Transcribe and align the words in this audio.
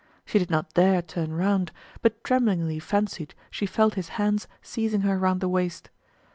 She 0.25 0.39
did 0.39 0.49
not 0.49 0.73
dare 0.73 1.03
turn 1.03 1.31
round, 1.33 1.71
but 2.01 2.23
tremblingly 2.23 2.79
fancied 2.79 3.35
she 3.51 3.67
felt 3.67 3.93
his 3.93 4.09
hands 4.17 4.47
seizing 4.63 5.01
her 5.01 5.19
round 5.19 5.41
the 5.41 5.47
waist. 5.47 5.91